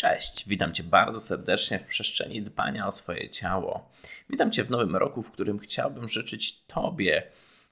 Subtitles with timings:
[0.00, 3.90] Cześć, witam Cię bardzo serdecznie w przestrzeni dbania o swoje ciało.
[4.30, 7.22] Witam Cię w nowym roku, w którym chciałbym życzyć Tobie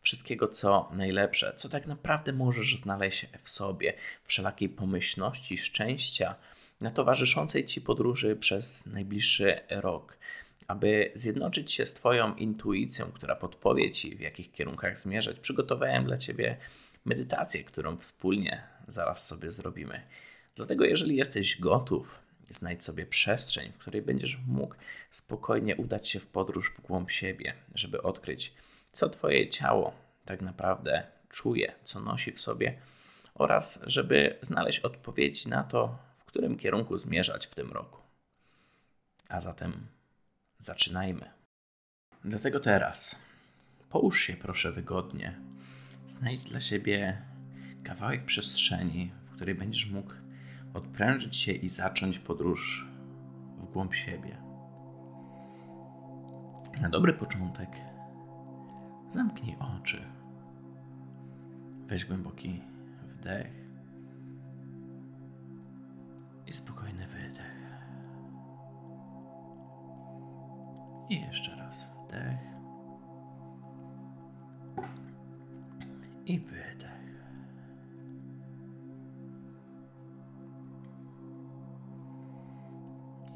[0.01, 3.95] wszystkiego, co najlepsze, co tak naprawdę możesz znaleźć w sobie,
[4.25, 6.35] wszelakiej pomyślności, szczęścia
[6.81, 10.19] na towarzyszącej Ci podróży przez najbliższy rok.
[10.67, 16.19] Aby zjednoczyć się z Twoją intuicją, która podpowie Ci, w jakich kierunkach zmierzać, przygotowałem dla
[16.19, 16.57] Ciebie
[17.05, 20.03] medytację, którą wspólnie zaraz sobie zrobimy.
[20.59, 22.21] Dlatego, jeżeli jesteś gotów,
[22.51, 24.75] znajdź sobie przestrzeń, w której będziesz mógł
[25.11, 28.55] spokojnie udać się w podróż w głąb siebie, żeby odkryć,
[28.93, 32.79] co Twoje ciało tak naprawdę czuje, co nosi w sobie,
[33.35, 38.01] oraz żeby znaleźć odpowiedzi na to, w którym kierunku zmierzać w tym roku.
[39.29, 39.87] A zatem
[40.59, 41.31] zaczynajmy.
[42.25, 43.19] Dlatego teraz
[43.91, 45.41] połóż się proszę wygodnie.
[46.07, 47.23] Znajdź dla siebie
[47.85, 50.13] kawałek przestrzeni, w której będziesz mógł
[50.79, 52.89] odprężyć się i zacząć podróż
[53.59, 54.37] w głąb siebie.
[56.81, 57.69] Na dobry początek
[59.09, 60.03] zamknij oczy.
[61.87, 62.63] Weź głęboki
[63.03, 63.53] wdech
[66.47, 67.59] i spokojny wydech.
[71.09, 72.39] I jeszcze raz wdech
[76.27, 76.98] i wydech.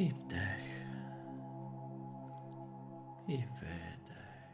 [0.03, 0.87] I wdech.
[3.29, 4.49] I wydech.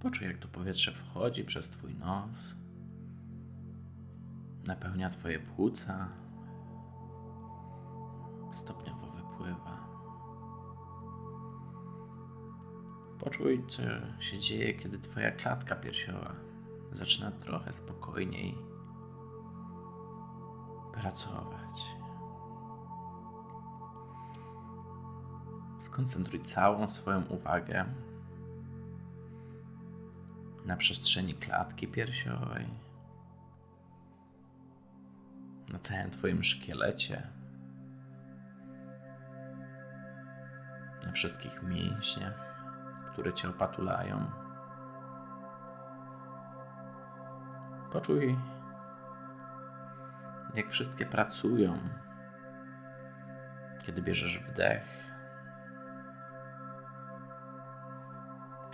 [0.00, 2.54] Poczuj, jak to powietrze wchodzi przez Twój nos,
[4.66, 6.08] napełnia Twoje płuca,
[8.52, 9.88] stopniowo wypływa.
[13.18, 13.82] Poczuj, co
[14.20, 16.34] się dzieje, kiedy Twoja klatka piersiowa
[16.92, 18.58] zaczyna trochę spokojniej
[20.92, 22.01] pracować.
[25.82, 27.84] Skoncentruj całą swoją uwagę
[30.64, 32.68] na przestrzeni klatki piersiowej,
[35.68, 37.28] na całym Twoim szkielecie,
[41.06, 42.54] na wszystkich mięśniach,
[43.12, 44.30] które Cię opatulają.
[47.92, 48.38] Poczuj,
[50.54, 51.78] jak wszystkie pracują,
[53.86, 55.01] kiedy bierzesz wdech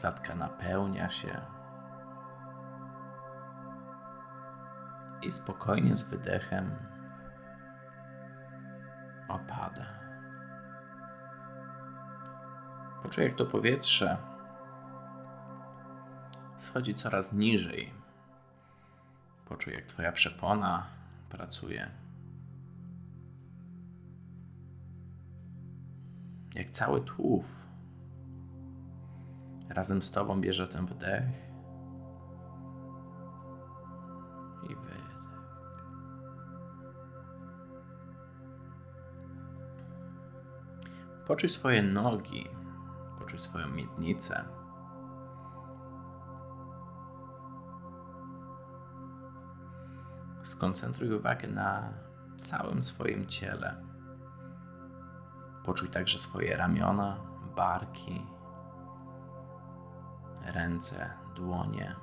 [0.00, 1.41] Klatka napełnia się
[5.22, 6.70] i spokojnie z wydechem
[9.28, 9.86] opada.
[13.03, 14.16] Poczuj, jak to powietrze
[16.56, 17.94] schodzi coraz niżej.
[19.48, 20.86] Poczuj, jak Twoja przepona
[21.28, 21.91] pracuje.
[26.54, 27.68] Jak cały tłów
[29.78, 31.25] razem z Tobą bierze ten wdech
[34.71, 35.19] i wydech.
[41.27, 42.49] Poczuj swoje nogi,
[43.19, 44.44] poczuj swoją miednicę.
[50.43, 51.93] Skoncentruj uwagę na
[52.41, 53.84] całym swoim ciele.
[55.65, 57.16] Poczuj także swoje ramiona,
[57.56, 58.38] barki,
[60.53, 61.94] ręce, dłonie.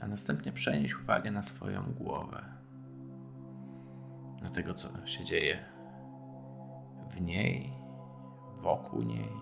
[0.00, 2.44] A następnie przenieś uwagę na swoją głowę,
[4.42, 5.64] na tego, co się dzieje
[7.10, 7.72] w niej,
[8.56, 9.32] wokół niej.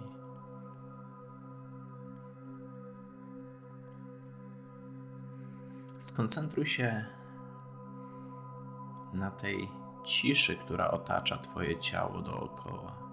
[5.98, 7.04] Skoncentruj się
[9.12, 9.68] na tej
[10.04, 13.04] ciszy, która otacza Twoje ciało dookoła.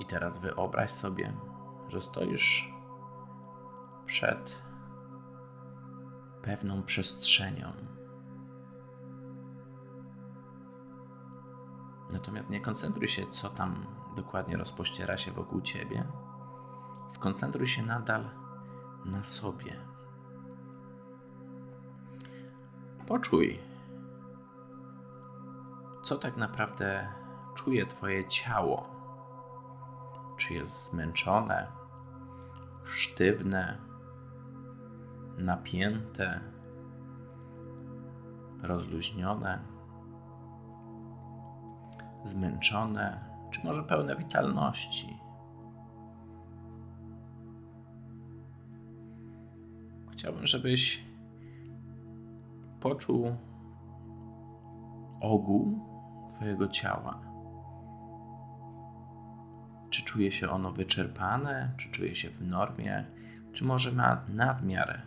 [0.00, 1.32] I teraz wyobraź sobie,
[1.88, 2.72] że stoisz
[4.06, 4.62] przed
[6.42, 7.72] pewną przestrzenią.
[12.12, 13.86] Natomiast nie koncentruj się, co tam
[14.16, 16.04] dokładnie rozpościera się wokół ciebie
[17.10, 18.24] skoncentruj się nadal
[19.04, 19.76] na sobie.
[23.06, 23.60] Poczuj,
[26.02, 27.08] co tak naprawdę
[27.54, 28.86] czuje Twoje ciało.
[30.36, 31.66] Czy jest zmęczone,
[32.84, 33.78] sztywne,
[35.38, 36.40] napięte,
[38.62, 39.70] rozluźnione.
[42.24, 45.20] zmęczone, czy może pełne witalności.
[50.20, 51.04] Chciałbym, żebyś
[52.80, 53.36] poczuł
[55.20, 55.78] ogół
[56.30, 57.20] Twojego ciała.
[59.90, 63.04] Czy czuje się ono wyczerpane, czy czuje się w normie,
[63.52, 65.02] czy może ma nadmiar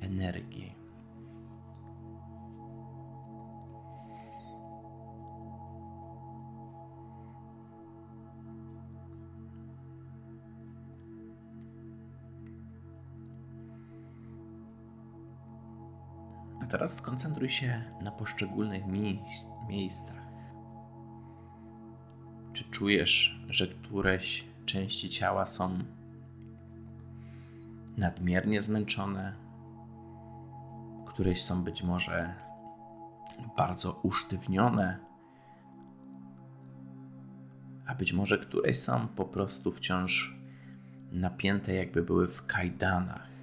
[0.00, 0.77] energii.
[16.68, 19.22] Teraz skoncentruj się na poszczególnych mi
[19.68, 20.28] miejscach.
[22.52, 25.78] Czy czujesz, że któreś części ciała są
[27.96, 29.34] nadmiernie zmęczone,
[31.06, 32.34] któreś są być może
[33.56, 34.98] bardzo usztywnione,
[37.86, 40.38] a być może któreś są po prostu wciąż
[41.12, 43.37] napięte, jakby były w kajdanach.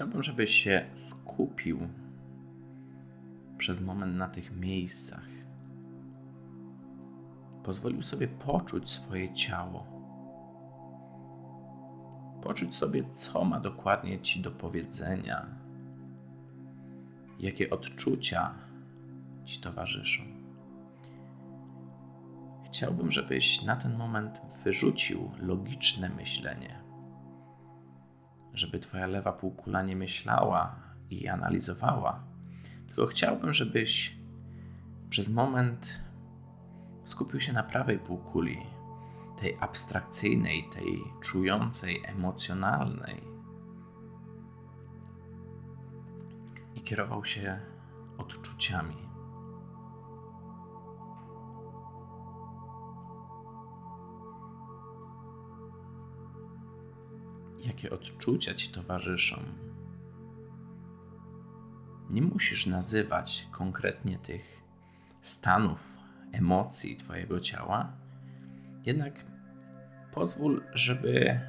[0.00, 1.78] Chciałbym, żebyś się skupił
[3.58, 5.28] przez moment na tych miejscach.
[7.64, 9.86] Pozwolił sobie poczuć swoje ciało.
[12.42, 15.46] Poczuć sobie, co ma dokładnie ci do powiedzenia,
[17.38, 18.54] jakie odczucia
[19.44, 20.22] ci towarzyszą.
[22.64, 26.89] Chciałbym, żebyś na ten moment wyrzucił logiczne myślenie
[28.54, 30.76] żeby Twoja lewa półkula nie myślała
[31.10, 32.24] i analizowała,
[32.86, 34.16] tylko chciałbym, żebyś
[35.10, 36.00] przez moment
[37.04, 38.58] skupił się na prawej półkuli,
[39.40, 43.22] tej abstrakcyjnej, tej czującej, emocjonalnej
[46.74, 47.60] i kierował się
[48.18, 49.09] odczuciami.
[57.64, 59.42] Jakie odczucia ci towarzyszą.
[62.10, 64.62] Nie musisz nazywać konkretnie tych
[65.22, 65.98] stanów,
[66.32, 67.92] emocji Twojego ciała,
[68.84, 69.14] jednak
[70.12, 71.40] pozwól, żeby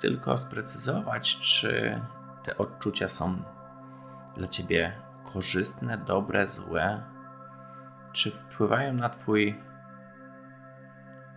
[0.00, 2.00] tylko sprecyzować, czy
[2.44, 3.42] te odczucia są
[4.36, 4.92] dla Ciebie
[5.32, 7.02] korzystne, dobre, złe,
[8.12, 9.58] czy wpływają na Twój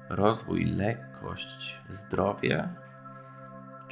[0.09, 2.82] rozwój, lekkość, zdrowie,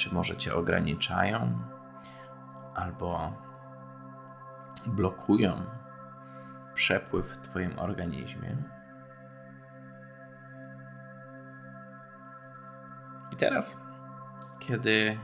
[0.02, 1.60] czy może cię ograniczają,
[2.76, 3.34] albo
[4.86, 5.66] blokują
[6.74, 8.58] przepływ w Twoim organizmie.
[13.32, 13.84] I teraz,
[14.60, 15.18] kiedy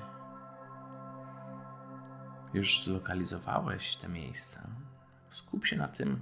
[2.54, 4.68] już zlokalizowałeś te miejsca,
[5.30, 6.22] skup się na tym,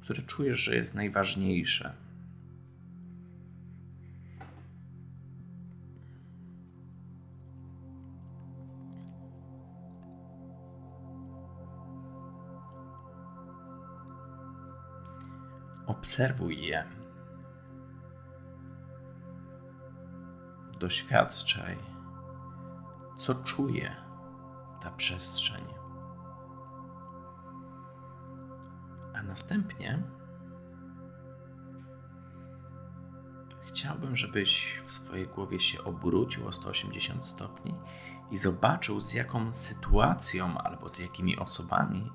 [0.00, 1.94] które czujesz, że jest najważniejsze
[15.86, 16.84] Obserwuj je.
[20.78, 21.78] Doświadczaj,
[23.18, 23.96] co czuje
[24.80, 25.64] ta przestrzeń.
[29.14, 30.02] A następnie
[33.68, 37.74] chciałbym, żebyś w swojej głowie się obrócił o 180 stopni
[38.30, 42.12] i zobaczył, z jaką sytuacją albo z jakimi osobami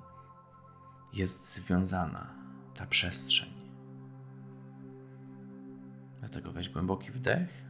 [1.14, 2.34] jest związana
[2.74, 3.61] ta przestrzeń.
[6.22, 7.66] Dlatego weź głęboki wdech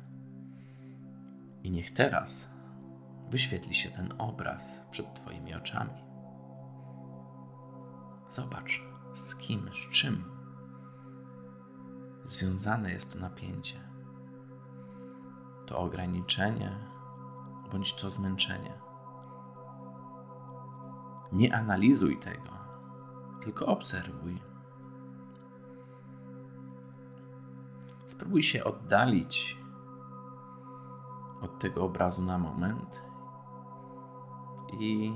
[1.64, 2.52] i niech teraz
[3.30, 6.04] wyświetli się ten obraz przed Twoimi oczami.
[8.30, 10.24] Zobacz, z kim, z czym
[12.26, 13.80] związane jest to napięcie,
[15.68, 16.72] to ograniczenie
[17.72, 18.74] bądź to zmęczenie.
[21.32, 22.50] Nie analizuj tego,
[23.42, 24.51] tylko obserwuj
[28.22, 29.58] Spróbuj się oddalić
[31.42, 33.02] od tego obrazu na moment
[34.74, 35.14] i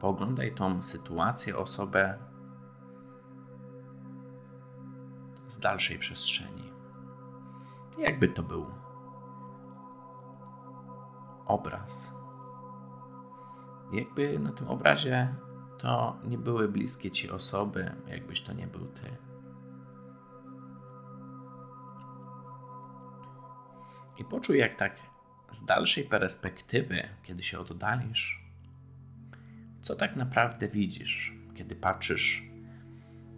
[0.00, 2.18] pooglądaj tą sytuację, osobę
[5.46, 6.72] z dalszej przestrzeni.
[7.98, 8.66] Jakby to był
[11.46, 12.16] obraz.
[13.92, 15.34] Jakby na tym obrazie
[15.78, 19.33] to nie były bliskie ci osoby, jakbyś to nie był ty.
[24.18, 24.96] I poczuj, jak tak
[25.50, 28.44] z dalszej perspektywy, kiedy się oddalisz,
[29.82, 32.42] co tak naprawdę widzisz, kiedy patrzysz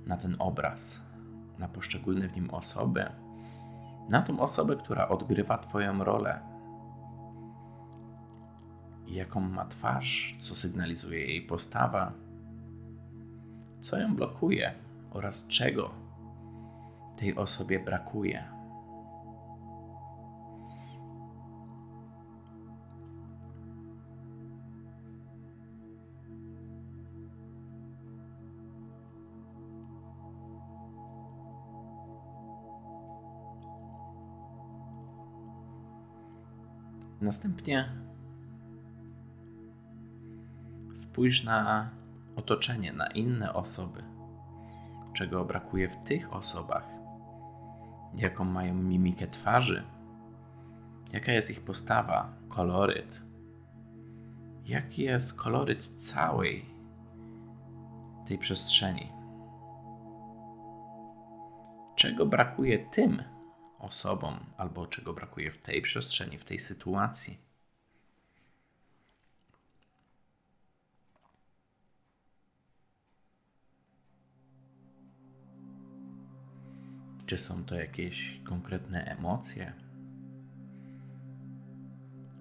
[0.06, 1.02] na ten obraz,
[1.58, 3.06] na poszczególne w nim osoby,
[4.08, 6.40] na tą osobę, która odgrywa Twoją rolę.
[9.06, 12.12] Jaką ma twarz, co sygnalizuje jej postawa,
[13.80, 14.74] co ją blokuje
[15.10, 15.90] oraz czego
[17.16, 18.55] tej osobie brakuje.
[37.26, 37.88] Następnie
[40.94, 41.90] spójrz na
[42.36, 44.02] otoczenie, na inne osoby,
[45.12, 46.84] czego brakuje w tych osobach,
[48.14, 49.82] jaką mają mimikę twarzy,
[51.12, 53.22] jaka jest ich postawa, koloryt,
[54.64, 56.64] jaki jest koloryt całej
[58.26, 59.12] tej przestrzeni.
[61.96, 63.22] Czego brakuje tym,
[63.78, 67.38] osobom, albo czego brakuje w tej przestrzeni, w tej sytuacji.
[77.26, 79.72] Czy są to jakieś konkretne emocje?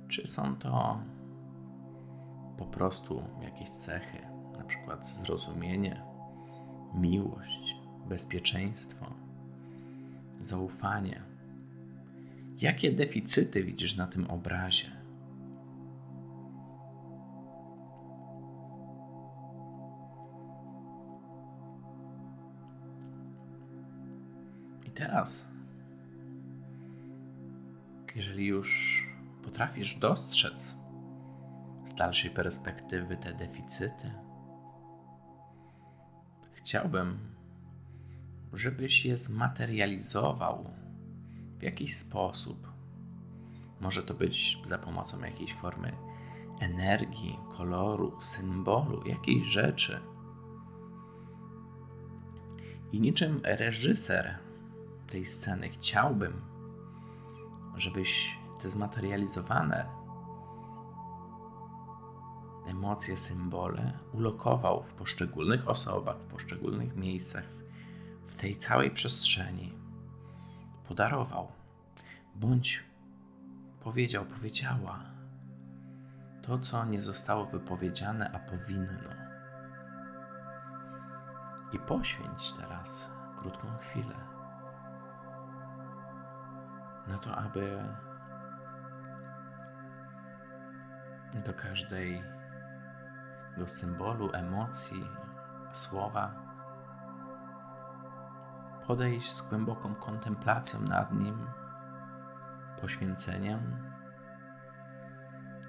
[0.07, 1.01] Czy są to
[2.57, 4.27] po prostu jakieś cechy,
[4.57, 6.05] na przykład zrozumienie,
[6.93, 7.75] miłość,
[8.07, 9.24] bezpieczeństwo,
[10.47, 11.23] zaufanie?
[12.57, 14.87] Jakie deficyty widzisz na tym obrazie?
[24.85, 25.49] I teraz,
[28.15, 29.01] jeżeli już
[29.43, 30.77] potrafisz dostrzec
[31.85, 34.11] z dalszej perspektywy te deficyty,
[36.53, 37.34] chciałbym,
[38.57, 40.69] żebyś je zmaterializował
[41.59, 42.67] w jakiś sposób.
[43.81, 45.97] Może to być za pomocą jakiejś formy
[46.59, 49.99] energii, koloru, symbolu, jakiejś rzeczy.
[52.91, 54.37] I niczym reżyser
[55.07, 56.41] tej sceny chciałbym,
[57.75, 59.85] żebyś te zmaterializowane
[62.67, 67.43] emocje, symbole ulokował w poszczególnych osobach, w poszczególnych miejscach,
[68.37, 69.77] tej całej przestrzeni
[70.87, 71.51] podarował,
[72.35, 72.83] bądź
[73.83, 74.99] powiedział, powiedziała
[76.41, 79.09] to, co nie zostało wypowiedziane, a powinno.
[81.73, 84.15] I poświęć teraz krótką chwilę
[87.07, 87.79] na to, aby
[91.45, 92.25] do każdego
[93.67, 95.09] symbolu, emocji,
[95.73, 96.44] słowa
[98.87, 101.47] podejść z głęboką kontemplacją nad nim,
[102.81, 103.89] poświęceniem,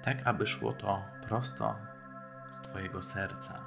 [0.03, 1.75] tak aby szło to prosto
[2.51, 3.59] z Twojego serca.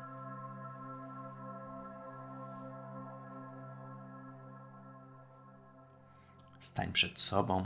[6.61, 7.65] Stań przed sobą,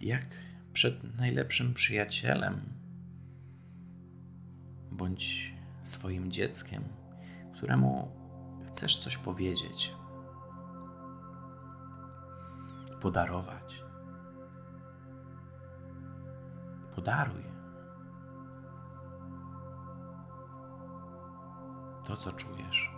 [0.00, 0.26] jak
[0.72, 2.60] przed najlepszym przyjacielem,
[4.90, 6.84] bądź swoim dzieckiem,
[7.54, 8.19] któremu
[8.72, 9.96] chcesz coś powiedzieć,
[13.00, 13.84] podarować.
[16.94, 17.44] Podaruj
[22.04, 22.92] to, co czujesz,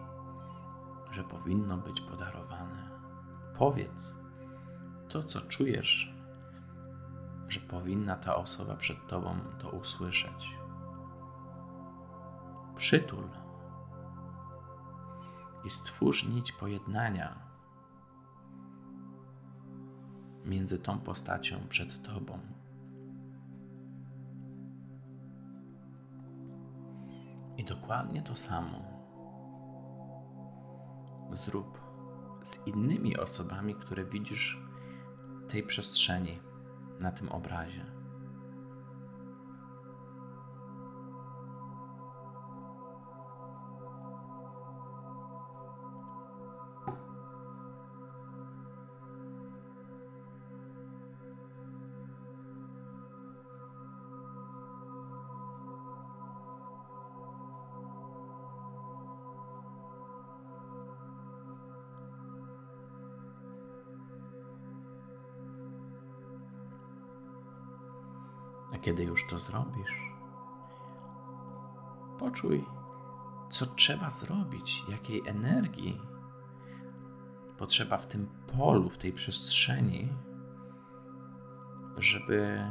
[1.10, 2.90] że powinno być podarowane.
[3.58, 4.16] Powiedz
[5.08, 6.14] to, co czujesz,
[7.48, 10.56] że powinna ta osoba przed Tobą to usłyszeć.
[12.76, 13.28] Przytul
[15.64, 17.38] i stwórz nić pojednania
[20.44, 22.38] między tą postacią przed Tobą.
[27.56, 28.92] I dokładnie to samo
[31.32, 31.80] zrób
[32.42, 34.62] z innymi osobami, które widzisz
[35.42, 36.38] w tej przestrzeni,
[37.00, 38.01] na tym obrazie.
[68.92, 70.12] Kiedy już to zrobisz,
[72.18, 72.64] poczuj,
[73.48, 76.00] co trzeba zrobić, jakiej energii
[77.58, 80.08] potrzeba w tym polu, w tej przestrzeni,
[81.96, 82.70] żeby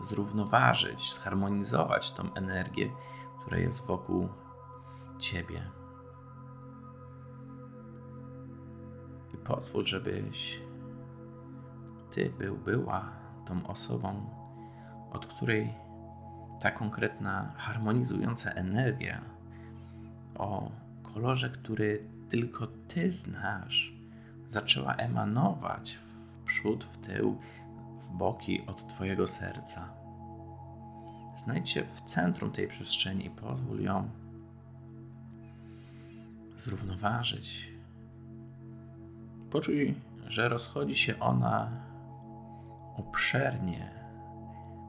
[0.00, 2.92] zrównoważyć, zharmonizować tą energię,
[3.40, 4.28] która jest wokół
[5.18, 5.70] ciebie.
[9.34, 10.60] I pozwól, żebyś
[12.10, 13.12] ty był, była
[13.46, 14.39] tą osobą,
[15.10, 15.74] od której
[16.60, 19.20] ta konkretna harmonizująca energia
[20.34, 20.70] o
[21.02, 23.92] kolorze, który tylko ty znasz,
[24.48, 25.98] zaczęła emanować
[26.32, 27.38] w przód, w tył,
[28.00, 29.88] w boki od Twojego serca.
[31.36, 34.08] Znajdź się w centrum tej przestrzeni i pozwól ją
[36.56, 37.72] zrównoważyć.
[39.50, 39.94] Poczuj,
[40.26, 41.70] że rozchodzi się ona
[42.96, 43.99] obszernie,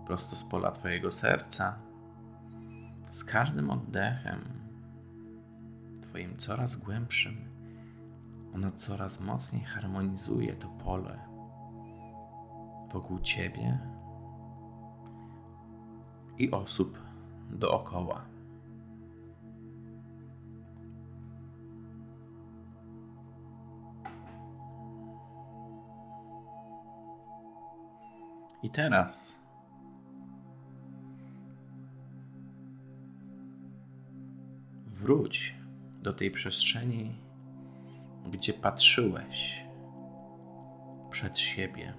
[0.05, 1.79] prosto z pola Twojego serca.
[3.11, 4.41] Z każdym oddechem,
[6.01, 7.35] Twoim coraz głębszym,
[8.55, 11.31] ona coraz mocniej harmonizuje to pole
[12.93, 13.79] wokół ciebie
[16.37, 16.99] i osób
[17.49, 18.25] dookoła.
[28.63, 29.41] I teraz
[35.11, 35.55] wróć
[36.01, 37.15] do tej przestrzeni,
[38.31, 39.63] gdzie patrzyłeś
[41.09, 41.93] przed siebie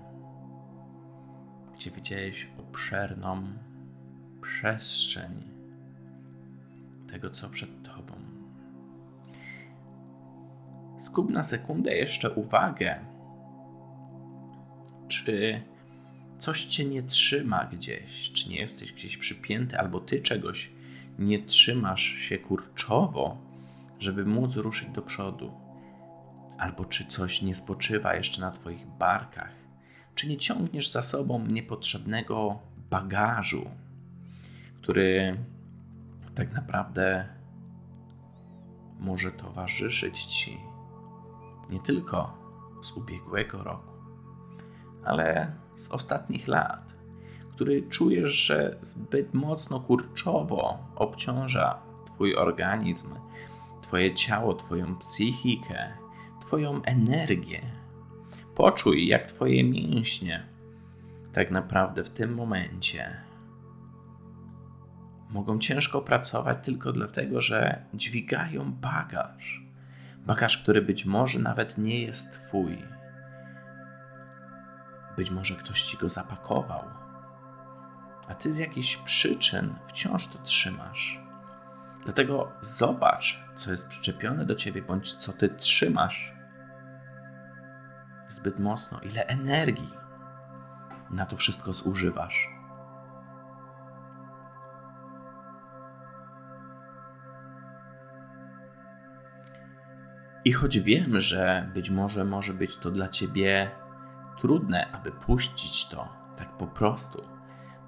[1.75, 3.42] gdzie widziałeś obszerną
[4.42, 5.42] przestrzeń
[7.09, 8.14] tego, co przed Tobą.
[10.99, 13.04] Skup na sekundę jeszcze uwagę,
[15.09, 15.62] czy
[16.38, 20.73] coś Cię nie trzyma gdzieś, czy nie jesteś gdzieś przypięty, albo Ty czegoś
[21.19, 23.37] nie trzymasz się kurczowo,
[23.98, 25.53] żeby móc ruszyć do przodu,
[26.59, 29.53] albo czy coś nie spoczywa jeszcze na Twoich barkach?
[30.14, 32.59] Czy nie ciągniesz za sobą niepotrzebnego
[32.90, 33.70] bagażu,
[34.83, 35.37] który
[36.35, 37.29] tak naprawdę
[38.98, 40.59] może towarzyszyć ci
[41.70, 42.38] nie tylko
[42.83, 43.92] z ubiegłego roku,
[45.05, 46.94] ale z ostatnich lat,
[47.62, 53.14] który czujesz, że zbyt mocno kurczowo obciąża Twój organizm,
[53.83, 55.92] Twoje ciało, Twoją psychikę,
[56.40, 57.62] Twoją energię
[58.55, 60.46] Poczuj, jak Twoje mięśnie
[61.33, 63.16] tak naprawdę w tym momencie
[65.31, 69.62] mogą ciężko pracować tylko dlatego, że dźwigają bagaż.
[70.27, 72.79] Bagaż, który być może nawet nie jest Twój.
[75.16, 77.02] Być może ktoś Ci go zapakował,
[78.28, 81.20] a Ty z jakichś przyczyn wciąż to trzymasz.
[82.04, 86.35] Dlatego zobacz, co jest przyczepione do Ciebie, bądź co Ty trzymasz
[88.28, 89.90] zbyt mocno, ile energii
[91.11, 92.48] na to wszystko zużywasz.
[100.44, 103.70] I choć wiem, że być może może być to dla ciebie
[104.38, 107.22] trudne, aby puścić to tak po prostu,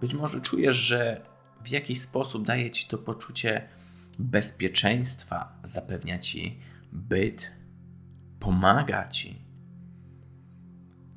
[0.01, 1.27] być może czujesz, że
[1.63, 3.69] w jakiś sposób daje ci to poczucie
[4.19, 6.59] bezpieczeństwa, zapewnia ci
[6.93, 7.51] byt,
[8.41, 9.45] pomaga ci,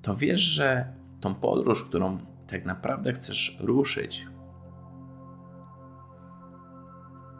[0.01, 4.27] to wiesz, że tą podróż, którą tak naprawdę chcesz ruszyć,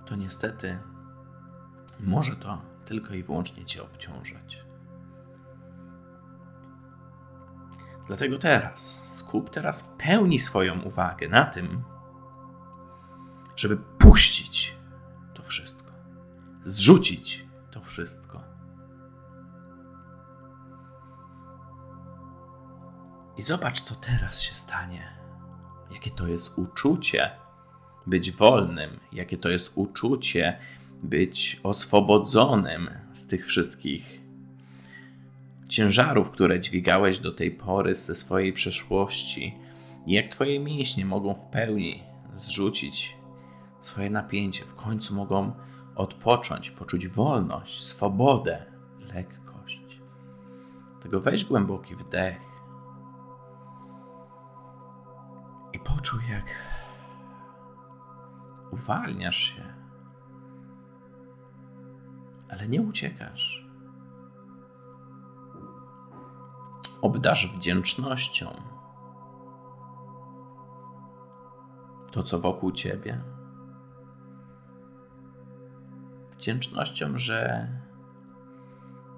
[0.06, 0.78] to niestety
[2.00, 4.67] może to tylko i wyłącznie cię obciążać.
[8.08, 11.84] Dlatego teraz skup teraz w pełni swoją uwagę na tym,
[13.56, 14.76] żeby puścić
[15.34, 15.92] to wszystko,
[16.66, 18.58] zrzucić to wszystko
[23.38, 25.18] I zobacz, co teraz się stanie.
[25.92, 27.32] Jakie to jest uczucie
[28.08, 30.60] być wolnym, jakie to jest uczucie
[31.04, 34.22] być oswobodzonym z tych wszystkich
[35.68, 39.56] ciężarów, które dźwigałeś do tej pory ze swojej przeszłości.
[40.06, 42.04] I jak Twoje mięśnie mogą w pełni
[42.36, 43.18] zrzucić
[43.80, 45.52] swoje napięcie, w końcu mogą
[45.96, 48.66] odpocząć, poczuć wolność, swobodę,
[49.00, 50.02] lekkość.
[51.02, 52.38] Tego weź głęboki wdech
[55.74, 56.46] I poczuj, jak
[58.72, 59.74] uwalniasz się,
[62.50, 63.67] ale nie uciekasz.
[67.02, 68.52] Obdasz wdzięcznością
[72.12, 73.22] to, co wokół ciebie.
[76.38, 77.68] wdzięcznością, że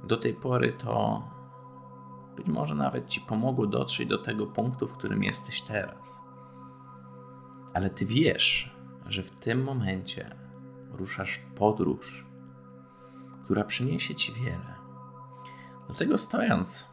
[0.04, 1.24] do tej pory to
[2.36, 6.22] być może nawet ci pomogło dotrzeć do tego punktu, w którym jesteś teraz.
[7.74, 10.36] Ale ty wiesz, że w tym momencie
[10.92, 12.26] ruszasz w podróż,
[13.44, 14.76] która przyniesie ci wiele.
[15.88, 16.90] Dlatego stojąc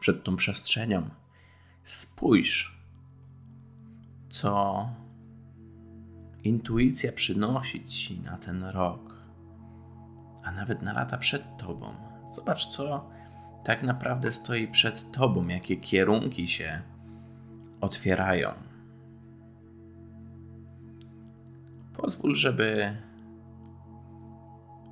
[0.00, 1.08] przed tą przestrzenią,
[1.84, 2.80] spójrz,
[4.28, 4.88] co
[6.44, 9.14] intuicja przynosi ci na ten rok,
[10.42, 11.94] a nawet na lata przed tobą.
[12.30, 13.10] Zobacz, co
[13.64, 16.82] tak naprawdę stoi przed tobą, jakie kierunki się
[17.80, 18.52] otwierają.
[21.96, 22.96] Pozwól, żeby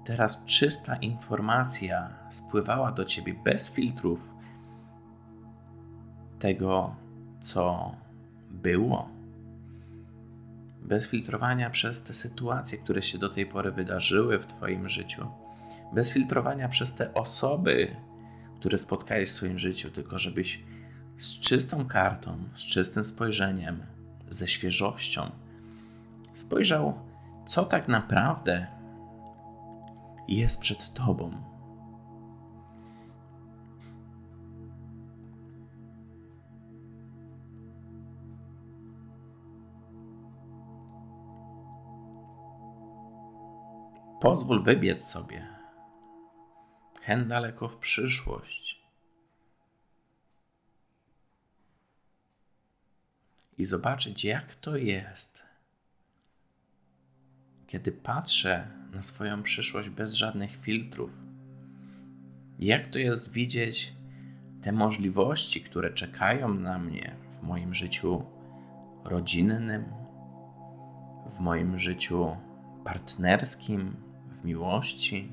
[0.04, 4.37] teraz czysta informacja spływała do ciebie bez filtrów
[6.38, 6.94] tego,
[7.40, 7.94] co
[8.50, 9.08] było,
[10.82, 15.26] bez filtrowania przez te sytuacje, które się do tej pory wydarzyły w Twoim życiu,
[15.92, 17.96] bez filtrowania przez te osoby,
[18.56, 20.62] które spotkałeś w swoim życiu, tylko żebyś
[21.16, 23.82] z czystą kartą, z czystym spojrzeniem,
[24.28, 25.30] ze świeżością
[26.32, 26.94] spojrzał,
[27.46, 28.66] co tak naprawdę
[30.28, 31.30] jest przed Tobą.
[44.20, 45.46] Pozwól wybiec sobie.
[47.02, 48.82] Hen daleko w przyszłość.
[53.58, 55.42] I zobaczyć, jak to jest,
[57.66, 61.10] kiedy patrzę na swoją przyszłość bez żadnych filtrów.
[62.58, 63.92] Jak to jest widzieć
[64.62, 68.24] te możliwości, które czekają na mnie w moim życiu
[69.04, 69.84] rodzinnym,
[71.26, 72.36] w moim życiu
[72.84, 74.07] partnerskim,
[74.40, 75.32] w miłości.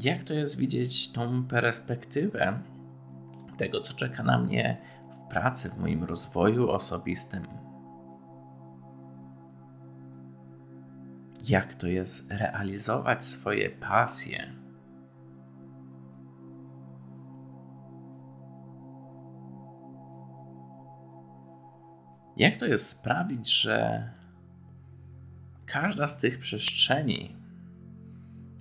[0.00, 2.62] Jak to jest widzieć tą perspektywę
[3.56, 4.78] tego, co czeka na mnie
[5.12, 7.46] w pracy, w moim rozwoju osobistym?
[11.48, 14.52] Jak to jest realizować swoje pasje?
[22.36, 24.08] Jak to jest sprawić, że
[25.72, 27.36] każda z tych przestrzeni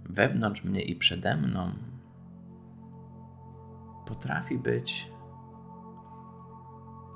[0.10, 1.72] wewnątrz mnie i przede mną
[4.06, 5.12] potrafi być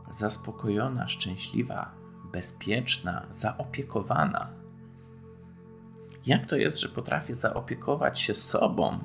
[0.10, 1.92] zaspokojona, szczęśliwa,
[2.32, 4.50] bezpieczna, zaopiekowana.
[6.26, 9.00] Jak to jest, że potrafię zaopiekować się sobą,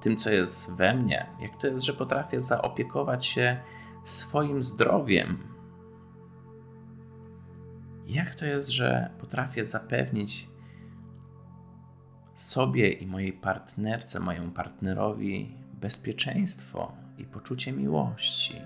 [0.00, 1.26] tym, co jest we mnie?
[1.40, 3.60] Jak to jest, że potrafię zaopiekować się
[4.04, 5.51] swoim zdrowiem,
[8.12, 10.48] jak to jest, że potrafię zapewnić
[12.34, 18.62] sobie i mojej partnerce, mojemu partnerowi bezpieczeństwo i poczucie miłości?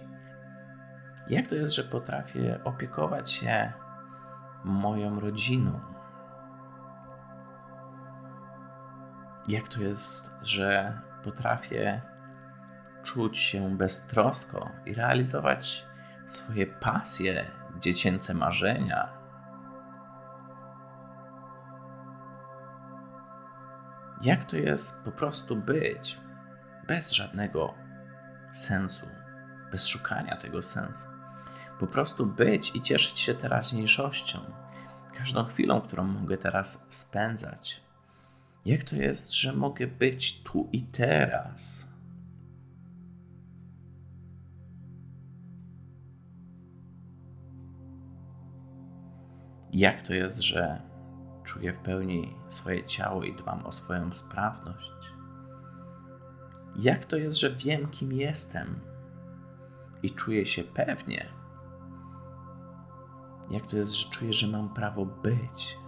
[1.28, 3.72] Jak to jest, że potrafię opiekować się
[4.64, 5.80] moją rodziną?
[9.48, 12.02] Jak to jest, że potrafię
[13.02, 15.86] czuć się beztrosko i realizować
[16.26, 19.15] swoje pasje, dziecięce marzenia,
[24.22, 26.18] jak to jest po prostu być
[26.86, 27.74] bez żadnego
[28.52, 29.06] sensu,
[29.72, 31.06] bez szukania tego sensu.
[31.80, 34.38] Po prostu być i cieszyć się teraźniejszością,
[35.18, 37.80] każdą chwilą, którą mogę teraz spędzać.
[38.64, 41.86] Jak to jest, że mogę być tu i teraz?
[49.72, 50.82] Jak to jest, że
[51.56, 55.12] czuję w pełni swoje ciało i dbam o swoją sprawność.
[56.76, 58.80] Jak to jest, że wiem, kim jestem
[60.02, 61.28] i czuję się pewnie?
[63.50, 65.78] Jak to jest, że czuję, że mam prawo być?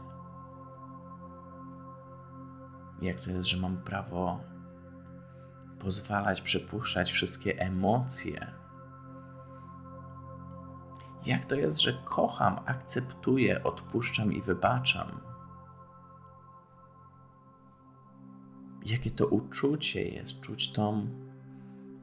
[3.03, 4.41] Jak to jest, że mam prawo
[5.79, 8.53] pozwalać przepuszczać wszystkie emocje?
[11.27, 15.38] Jak to jest, że kocham, akceptuję, odpuszczam i wybaczam?
[18.87, 21.07] Jakie to uczucie jest, czuć tą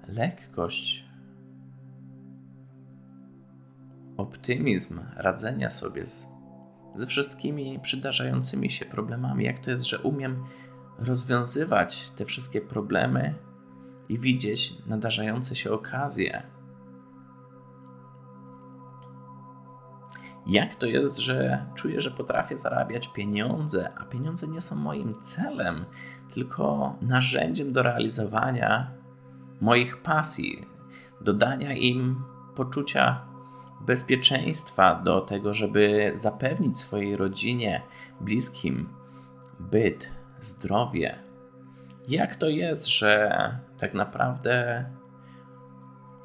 [0.07, 1.05] lekkość,
[4.17, 6.35] optymizm radzenia sobie z,
[6.95, 10.43] ze wszystkimi przydarzającymi się problemami, jak to jest, że umiem
[10.99, 13.33] rozwiązywać te wszystkie problemy
[14.09, 16.43] i widzieć nadarzające się okazje.
[20.47, 25.85] Jak to jest, że czuję, że potrafię zarabiać pieniądze, a pieniądze nie są moim celem,
[26.35, 28.91] tylko narzędziem do realizowania
[29.61, 30.65] moich pasji,
[31.21, 32.23] dodania im
[32.55, 33.21] poczucia
[33.81, 37.81] bezpieczeństwa, do tego, żeby zapewnić swojej rodzinie,
[38.21, 38.89] bliskim
[39.59, 41.19] byt, zdrowie.
[42.07, 43.31] Jak to jest, że
[43.77, 44.85] tak naprawdę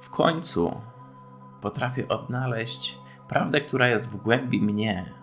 [0.01, 0.81] w końcu
[1.61, 5.20] potrafię odnaleźć prawdę, która jest w głębi mnie.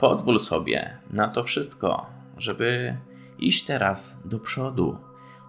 [0.00, 2.96] Pozwól sobie na to wszystko, żeby
[3.38, 4.98] iść teraz do przodu.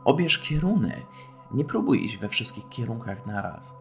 [0.05, 1.07] Obierz kierunek.
[1.51, 3.73] Nie próbuj iść we wszystkich kierunkach naraz.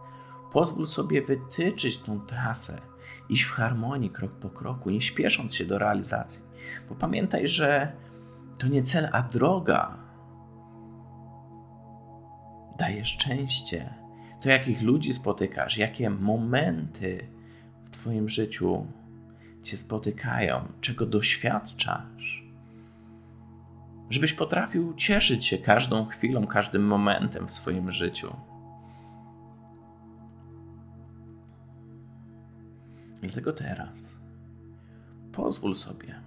[0.52, 2.80] Pozwól sobie wytyczyć tą trasę,
[3.28, 6.42] iść w harmonii krok po kroku, nie śpiesząc się do realizacji.
[6.88, 7.92] Bo pamiętaj, że
[8.58, 9.98] to nie cel, a droga
[12.78, 13.94] daje szczęście.
[14.42, 17.28] To jakich ludzi spotykasz, jakie momenty
[17.84, 18.86] w Twoim życiu
[19.62, 22.44] Cię spotykają, czego doświadczasz.
[24.10, 28.36] Żebyś potrafił cieszyć się każdą chwilą, każdym momentem w swoim życiu.
[33.22, 34.18] Dlatego teraz
[35.32, 36.20] pozwól sobie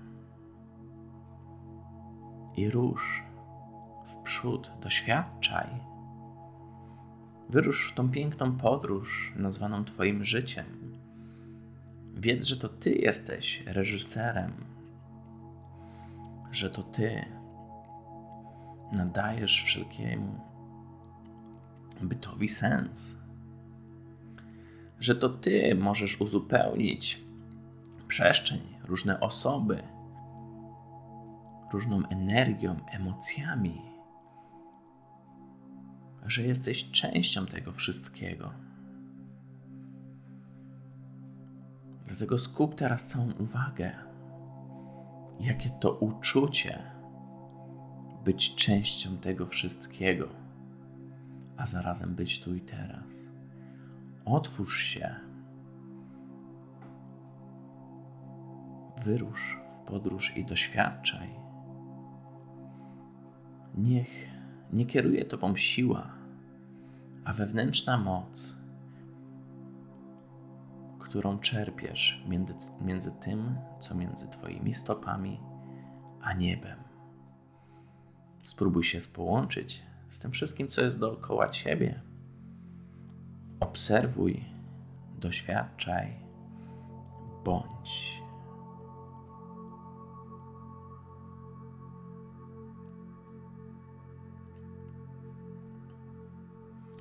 [2.57, 3.23] i rusz
[4.05, 5.67] w przód, doświadczaj.
[7.49, 10.82] Wyrusz w tą piękną podróż nazwaną Twoim życiem.
[12.13, 14.53] Wiedz, że to Ty jesteś reżyserem,
[16.51, 17.25] że to Ty
[18.91, 20.39] nadajesz wszelkiemu
[22.01, 23.21] bytowi sens,
[24.99, 27.23] że to Ty możesz uzupełnić
[28.07, 29.83] przestrzeń, różne osoby,
[31.73, 33.81] różną energią, emocjami,
[36.25, 38.62] że jesteś częścią tego wszystkiego.
[42.07, 43.91] Dlatego skup teraz całą uwagę,
[45.39, 46.83] jakie to uczucie
[48.25, 50.27] być częścią tego wszystkiego,
[51.57, 53.13] a zarazem być tu i teraz.
[54.25, 55.15] Otwórz się,
[59.05, 61.43] wyrusz w podróż i doświadczaj
[63.75, 64.29] Niech
[64.73, 66.07] nie kieruje tobą siła,
[67.25, 68.57] a wewnętrzna moc,
[71.13, 75.39] którą czerpiesz między, między tym, co między Twoimi stopami
[76.21, 76.79] a niebem.
[78.43, 82.01] Spróbuj się połączyć z tym wszystkim, co jest dookoła Ciebie.
[83.59, 84.45] Obserwuj,
[85.19, 86.19] doświadczaj,
[87.45, 88.21] bądź.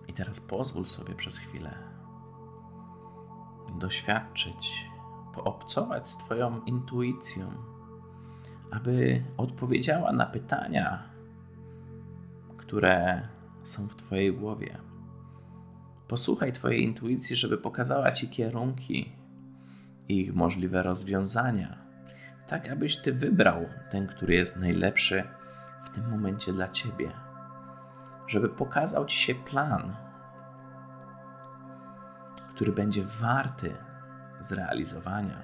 [0.08, 1.91] I teraz pozwól sobie przez chwilę
[3.82, 4.86] doświadczyć,
[5.34, 7.50] poobcować z Twoją intuicją,
[8.70, 11.02] aby odpowiedziała na pytania,
[12.56, 13.28] które
[13.62, 14.78] są w Twojej głowie.
[16.08, 19.12] Posłuchaj Twojej intuicji, żeby pokazała Ci kierunki
[20.08, 21.78] i ich możliwe rozwiązania,
[22.46, 25.24] tak abyś Ty wybrał ten, który jest najlepszy
[25.84, 27.12] w tym momencie dla Ciebie
[28.26, 29.96] żeby pokazał Ci się plan,
[32.62, 33.76] który będzie warty
[34.40, 35.42] zrealizowania.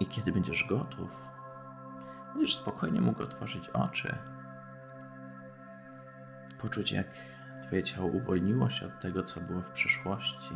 [0.00, 1.24] I kiedy będziesz gotów,
[2.32, 4.18] będziesz spokojnie mógł otworzyć oczy,
[6.58, 7.06] poczuć, jak
[7.62, 10.54] Twoje ciało uwolniło się od tego, co było w przeszłości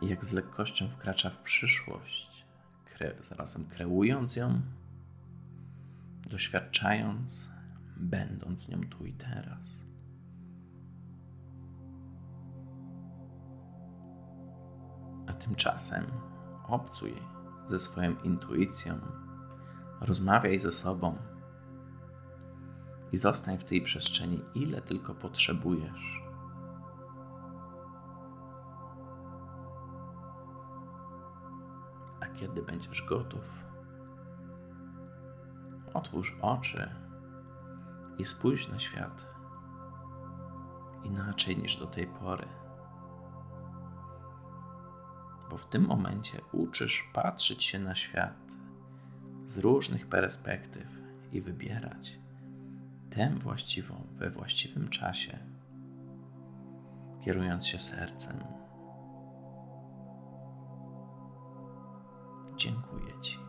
[0.00, 2.35] i jak z lekkością wkracza w przyszłość,
[2.96, 4.60] kre, zarazem kreując ją,
[6.30, 7.48] doświadczając,
[7.96, 9.86] będąc nią tu i teraz.
[15.26, 16.04] A tymczasem
[16.68, 17.14] obcuj
[17.66, 18.98] ze swoją intuicją,
[20.00, 21.16] rozmawiaj ze sobą
[23.12, 26.25] i zostań w tej przestrzeni, ile tylko potrzebujesz.
[32.36, 33.64] Kiedy będziesz gotów,
[35.94, 36.90] otwórz oczy
[38.18, 39.26] i spójrz na świat
[41.04, 42.46] inaczej niż do tej pory.
[45.50, 48.56] Bo w tym momencie uczysz patrzeć się na świat
[49.44, 50.88] z różnych perspektyw
[51.32, 52.18] i wybierać
[53.10, 55.38] tę właściwą we właściwym czasie,
[57.24, 58.55] kierując się sercem.
[62.56, 63.45] Dziękuję Ci.